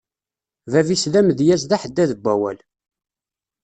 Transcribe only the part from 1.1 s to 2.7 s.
d amedyaz d aḥeddad n wawal.